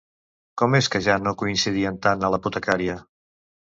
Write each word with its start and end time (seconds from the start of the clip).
Com 0.61 0.77
és 0.77 0.87
que 0.95 1.01
ja 1.09 1.17
no 1.25 1.33
coincidien 1.41 2.01
tant 2.07 2.25
a 2.29 2.33
l'apotecaria? 2.37 2.97